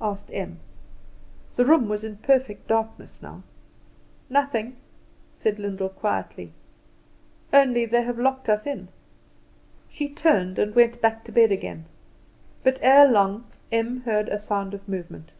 asked 0.00 0.28
Em. 0.32 0.58
The 1.54 1.64
room 1.64 1.88
was 1.88 2.02
in 2.02 2.16
perfect 2.16 2.66
darkness 2.66 3.22
now. 3.22 3.44
"Nothing," 4.28 4.74
said 5.36 5.60
Lyndall 5.60 5.90
quietly; 5.90 6.50
"only 7.52 7.86
they 7.86 8.02
have 8.02 8.18
locked 8.18 8.48
us 8.48 8.66
in." 8.66 8.88
She 9.88 10.08
turned, 10.08 10.58
and 10.58 10.74
went 10.74 11.00
back 11.00 11.22
to 11.26 11.30
bed 11.30 11.52
again. 11.52 11.84
But 12.64 12.80
ere 12.82 13.06
long 13.08 13.44
Em 13.70 14.00
heard 14.00 14.28
a 14.28 14.40
sound 14.40 14.74
of 14.74 14.88
movement. 14.88 15.30